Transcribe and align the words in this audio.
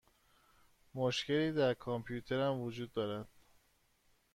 مشکلی 0.95 1.51
در 1.51 1.73
کامپیوترم 1.73 2.59
وجود 2.59 2.91
دارد. 2.91 3.27